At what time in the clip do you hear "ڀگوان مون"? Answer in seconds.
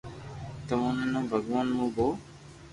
1.29-1.87